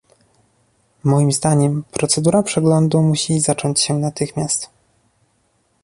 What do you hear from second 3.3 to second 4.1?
zacząć się